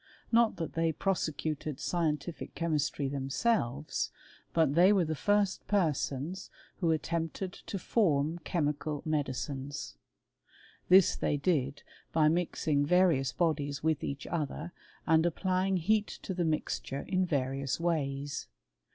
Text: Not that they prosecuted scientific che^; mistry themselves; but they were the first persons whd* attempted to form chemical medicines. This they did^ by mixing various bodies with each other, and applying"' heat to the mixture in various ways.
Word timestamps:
Not 0.31 0.55
that 0.55 0.73
they 0.73 0.91
prosecuted 0.93 1.79
scientific 1.79 2.55
che^; 2.55 2.67
mistry 2.71 3.07
themselves; 3.07 4.09
but 4.51 4.73
they 4.73 4.91
were 4.91 5.05
the 5.05 5.13
first 5.13 5.67
persons 5.67 6.49
whd* 6.81 6.95
attempted 6.95 7.53
to 7.53 7.77
form 7.77 8.39
chemical 8.39 9.03
medicines. 9.05 9.97
This 10.89 11.15
they 11.15 11.37
did^ 11.37 11.83
by 12.11 12.29
mixing 12.29 12.83
various 12.83 13.31
bodies 13.31 13.83
with 13.83 14.03
each 14.03 14.25
other, 14.25 14.71
and 15.05 15.23
applying"' 15.23 15.77
heat 15.77 16.07
to 16.23 16.33
the 16.33 16.45
mixture 16.45 17.05
in 17.07 17.23
various 17.23 17.79
ways. 17.79 18.47